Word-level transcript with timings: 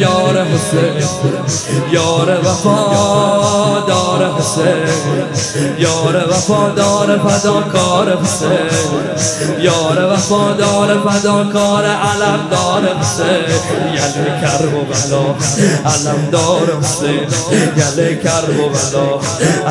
یار 0.00 0.36
حسین 0.44 0.94
یار 1.92 2.40
وفادار 2.40 3.33
حسین 4.38 5.78
یار 5.78 6.28
وفادار 6.28 7.18
فداکار 7.18 8.18
حسین 8.22 9.60
یار 9.60 10.12
وفادار 10.12 10.88
فداکار 11.00 11.84
علمدار 11.84 12.82
حسین 13.00 13.44
یلی 13.94 14.40
کرب 14.40 14.74
و 14.74 14.84
بلا 14.84 15.24
علمدار 15.92 16.78
حسین 16.82 17.26
یلی 17.76 18.16
کرب 18.16 18.60
و 18.60 18.68
بلا 18.68 19.20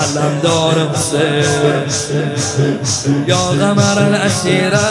علمدار 0.02 0.76
حسین 0.96 1.44
یا 3.28 3.38
غمر 3.38 4.00
الاشیره 4.00 4.90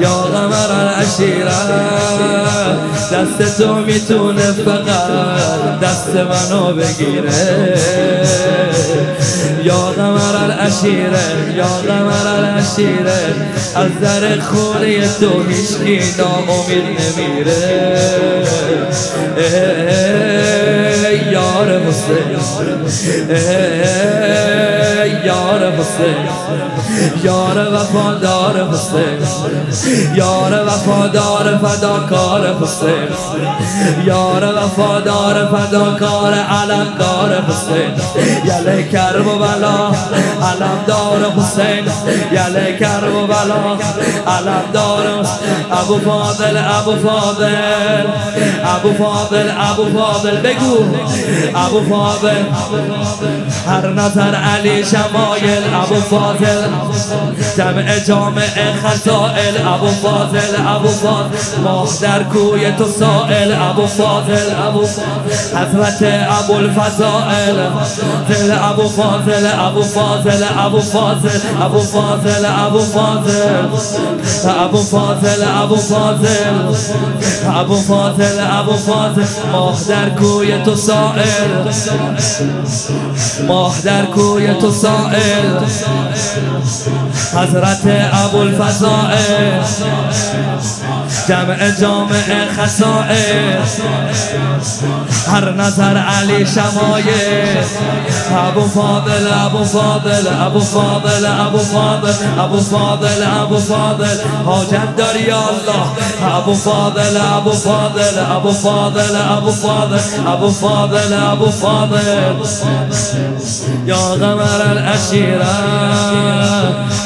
یا 0.00 0.14
غمر 0.14 0.72
الاشیره 0.72 2.49
دست 3.12 3.62
تو 3.62 3.74
می‌تونه 3.74 4.52
فقط 4.52 5.80
دست 5.82 6.08
منو 6.08 6.72
بگیره. 6.72 7.78
یا 9.64 9.76
قمر 9.76 10.36
الاشیره 10.36 11.54
یا 11.56 11.64
قمر 11.64 12.26
الاشیره 12.26 13.20
از 13.74 14.00
در 14.00 14.40
خونه 14.40 15.08
تو 15.20 15.42
هیچکی 15.48 16.00
ناامید 16.18 16.84
نمیره. 17.00 18.00
یار 21.32 21.80
حسین. 21.80 22.30
یار 27.24 27.74
وفادار 27.74 28.68
حسین 28.72 29.18
یار 30.14 30.66
وفادار 30.66 31.58
فداکار 31.62 32.56
حسین 32.62 33.08
یار 34.06 34.44
وفادار 34.44 35.46
فداکار 35.46 36.34
علمدار 36.34 37.44
حسین 37.48 37.94
یله 38.44 38.88
کرب 38.92 39.26
و 39.26 39.38
بلا 39.38 39.90
علمدار 40.42 41.32
حسین. 41.36 41.84
یله 42.32 42.78
کرب 42.80 43.14
و 43.16 43.26
بلا 43.26 43.78
علمدار 44.26 45.26
ابو 45.70 45.98
فاضل 45.98 46.56
ابو 46.56 47.08
فاضل. 47.08 48.06
ابو 48.64 48.92
فاضل 48.92 49.50
ابو 49.58 49.98
فاضل 49.98 50.36
بگو. 50.36 50.84
ابو 51.54 51.80
فاضل. 51.90 52.44
هر 53.66 53.88
نظر 53.92 54.34
علی 54.34 54.84
شمایل 54.84 55.69
ابو 55.74 55.94
فاضل. 55.94 56.62
جمع 57.56 57.98
جامع 57.98 58.42
خسائل 58.82 59.66
ابو 59.66 59.86
فاضل 59.86 60.54
ابو 60.66 60.88
فاضل. 60.88 61.62
ماه 61.64 61.88
در 62.00 62.22
کوی 62.22 62.72
تو 62.72 62.84
سائل. 62.84 63.52
ابو 63.52 63.86
فاضل 63.86 64.48
ابو 64.68 64.86
حضرت 65.56 66.02
ابو 66.38 66.54
الفضائل 66.54 67.56
دل 68.28 68.50
ابو 68.50 68.88
فاضل 68.88 69.46
ابو 69.46 69.82
فاضل 69.82 70.44
ابو 70.64 70.80
فاضل. 70.80 71.40
ابو 71.62 71.80
فاضل 71.80 72.44
ابو 72.44 72.78
فاضل. 72.78 73.68
ابو 74.64 74.78
فاضل 74.78 75.42
ابو 75.62 75.76
فاضل. 75.76 76.54
ابو 77.60 77.76
فاضل 77.76 78.38
ابو 78.58 78.76
فاضل. 78.76 79.24
ماه 79.52 79.84
در 79.88 80.10
کوی 80.10 80.62
تو 80.64 80.74
سائل. 80.76 81.50
ماه 83.48 83.80
در 83.84 84.04
کوی 84.04 84.54
تو 84.54 84.72
سائل. 84.72 85.59
حضرت 87.34 87.86
ابو 88.12 88.42
الفضائل 88.42 89.62
جمع 91.28 91.68
جامع 91.80 92.46
خسائل 92.56 93.60
هر 95.28 95.52
نظر 95.52 95.96
علی 95.98 96.46
شمایل 96.46 97.64
ابو 98.48 98.60
فاضل 98.60 99.26
ابو 99.46 99.64
فاضل 99.64 100.26
ابو 100.46 100.60
فاضل 100.60 101.26
ابو 101.26 101.58
فاضل 101.58 102.16
ابو 102.38 102.58
فاضل 102.58 103.22
ابو 103.42 103.58
فاضل 103.58 104.18
حاجت 104.46 104.96
داری 104.96 105.32
الله 105.32 105.86
ابو 106.36 106.54
فاضل 106.54 107.16
ابو 107.16 107.52
فاضل 107.52 108.18
ابو 108.36 108.52
فاضل 108.52 109.16
ابو 109.16 109.52
فاضل 109.52 110.16
ابو 110.26 110.50
فاضل 110.50 111.12
ابو 111.12 111.50
فاضل 111.50 112.30
یا 113.86 113.96
غمر 113.96 114.62
الاشیره 114.70 115.49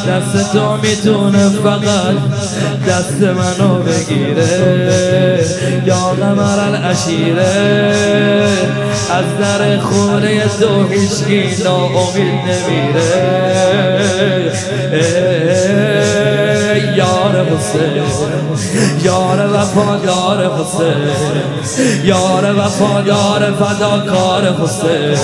دست 0.09 0.53
تو 0.53 0.77
می‌تونه 0.77 1.49
فقط 1.49 2.17
دست 2.89 3.21
منو 3.23 3.83
بگیره. 3.83 5.45
یا 5.87 6.17
غمر 6.21 6.59
الاشیره 6.61 7.55
از 9.11 9.39
در 9.41 9.79
خونه 9.79 10.43
تو 10.61 10.87
هیچکی 10.89 11.63
ناامید 11.65 12.41
نمیره. 12.47 13.25
یار 16.79 17.47
حسین 17.47 18.03
یار 19.03 19.47
وفادار 19.55 20.51
حسین 20.59 22.05
یار 22.05 22.55
وفادار 22.59 23.53
فداکار 23.53 24.55
حسین 24.63 25.17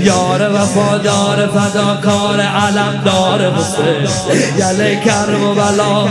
یار 0.00 0.50
وفادار 0.54 1.46
فداکار 1.46 2.40
علمدار 2.40 3.52
حسین 3.52 4.08
یله 4.58 5.00
کرب 5.04 5.42
و 5.42 5.54
بلا 5.54 6.08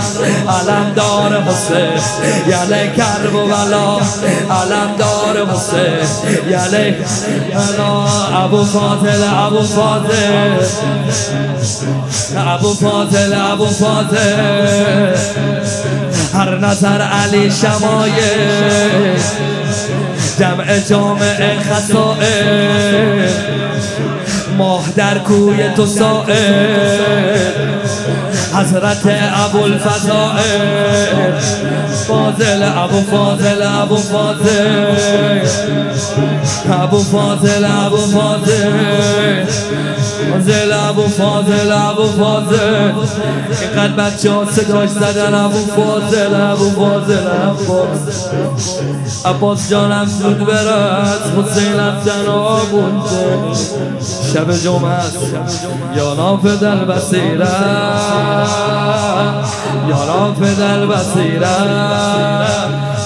علمدار 0.56 1.42
حسین 1.42 2.02
یله 2.48 2.92
کرب 2.98 3.36
و 3.36 3.46
بلا 3.46 4.00
علمدار 4.50 5.46
حسین 5.54 6.50
یله 6.50 6.96
ابو 8.44 8.66
فاضل 8.66 9.24
ابو 9.24 9.62
فاضل. 9.64 11.45
ابو 12.38 12.74
فاضل 12.74 13.34
ابو 13.34 13.66
فاضل. 13.66 15.16
هر 16.34 16.58
نظر 16.58 17.02
علی 17.02 17.52
شمایه. 17.52 19.16
جمع 20.40 20.80
جامع 20.90 21.60
خسائل 21.70 23.30
ماه 24.58 24.84
در 24.96 25.18
کوی 25.18 25.70
تو 25.76 25.86
حضرت 28.56 29.06
ابو 29.46 29.64
الفضائل 29.64 31.34
فاضل 32.08 32.64
ابو 32.64 33.02
فاضل 33.12 33.62
ابو 33.62 33.98
فاضل. 33.98 35.40
ابو 36.84 37.00
فاضل 37.00 37.66
ابو 37.66 37.98
فاضل. 37.98 39.46
فاضل 40.16 40.72
ابو 40.72 41.02
فاضل 41.02 41.72
ابو 41.72 42.08
فاضل. 42.08 42.92
اینقدر 43.62 43.94
بچه 44.04 44.32
ها 44.32 44.46
صداش 44.52 44.90
زدن 44.90 45.34
ابو 45.34 45.58
فاضل 45.58 46.36
ابو 46.36 46.70
فاضل 46.70 47.28
عباس 47.28 48.00
عباس 49.26 49.70
جانم 49.70 50.06
زود 50.06 50.40
برد 50.40 51.22
حسینم 51.38 52.02
تنها 52.06 52.62
بونده 52.72 53.60
شب 54.34 54.52
جمعه 54.64 54.92
است. 54.92 55.18
یا 55.98 56.14
ناف 56.14 56.46
دل 56.46 56.86
بسیره 56.86 57.48
یا 59.90 60.06
ناف 60.06 60.40
دل 60.40 60.86
بسیره 60.86 61.56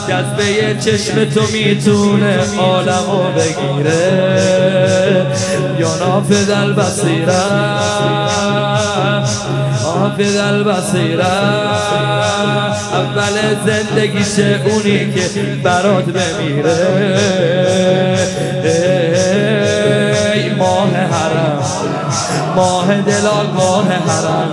جذبه 0.08 0.78
چشم 0.86 1.26
تو 1.26 1.42
می‌تونه 1.54 2.40
عالمو 2.60 3.24
بگیره. 3.38 5.09
یا 5.80 5.96
نافذ 5.96 6.50
البصیره 6.50 7.44
نافذ 9.84 10.38
البصیره 10.38 11.26
اول 12.94 13.56
زندگیشه 13.66 14.62
اونی 14.66 15.14
که 15.14 15.30
برات 15.64 16.06
بمیره. 16.06 16.78
ماه 22.60 23.02
دلاگاه 23.02 23.86
حرم 23.86 24.52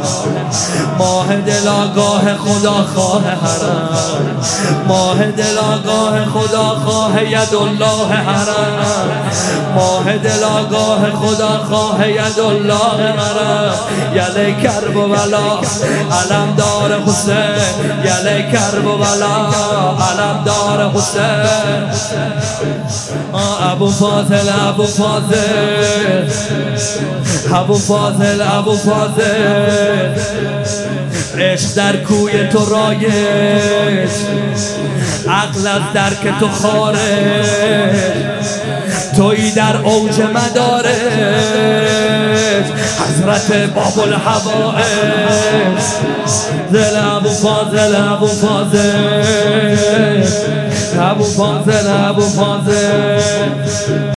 ماه 0.99 1.37
دلاگاه 1.37 2.37
خدا 2.37 2.87
خواه 2.95 3.23
حرم 3.23 3.89
ماه 4.89 5.27
دلاگاه 5.31 6.25
خدا 6.25 6.69
خواه 6.85 7.23
ید 7.23 7.55
الله 7.55 8.15
حرم 8.15 9.09
ماه 9.75 10.19
دلاگاه 10.19 11.11
خدا 11.11 11.65
خواه 11.69 12.09
ید 12.09 12.41
الله 12.41 13.13
حرم 13.13 13.75
یله 14.15 14.55
کرب 14.63 14.97
و 14.97 15.09
بلا 15.09 15.61
علم 16.13 16.55
دار 16.57 17.03
حسین. 17.07 17.35
یله 18.05 18.53
کرب 18.53 18.87
و 18.87 18.97
بلا 18.97 19.37
علم 20.07 20.45
دار 20.45 20.91
حسین. 20.91 21.87
ابو 23.73 23.91
فاضل 23.91 24.49
ابو 24.69 24.87
فاضل. 24.87 26.31
ابو 27.55 27.79
فاضل. 27.79 27.96
ابو 28.59 28.77
فاضل. 28.77 30.15
عشق 31.39 31.75
در 31.77 31.97
کوی 31.97 32.49
تو 32.49 32.65
رایج. 32.65 34.11
عقل 35.29 35.67
از 35.67 35.83
درک 35.95 36.39
تو 36.41 36.49
خارج. 36.49 36.97
توی 39.17 39.51
در 39.51 39.77
اوج 39.77 40.21
مدارج. 40.21 40.97
حضرت 43.09 43.75
باب 43.75 43.99
الحوائج 43.99 44.87
دل 46.73 46.97
ابو 46.97 47.29
فاضل 47.29 47.95
ابو 47.95 48.27
فاضل. 48.27 49.77
ابو 50.99 51.25
فاضل 51.25 51.87
ابو 52.09 52.21
فاضل. 52.21 53.36